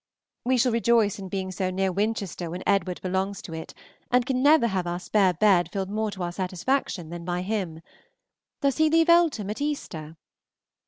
[0.45, 3.75] We shall rejoice in being so near Winchester when Edward belongs to it,
[4.09, 7.83] and can never have our spare bed filled more to our satisfaction than by him.
[8.61, 10.17] Does he leave Eltham at Easter?